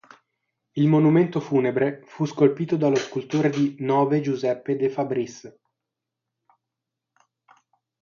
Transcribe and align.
Il 0.77 0.87
monumento 0.87 1.39
funebre 1.39 2.01
fu 2.07 2.25
scolpito 2.25 2.75
dallo 2.75 2.95
scultore 2.95 3.51
di 3.51 3.75
Nove 3.81 4.19
Giuseppe 4.19 4.75
De 4.75 4.89
Fabris. 4.89 5.47